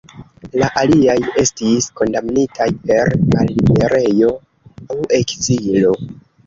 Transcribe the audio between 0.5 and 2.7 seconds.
La aliaj estis kondamnitaj